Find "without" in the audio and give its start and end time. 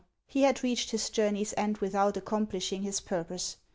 1.77-2.15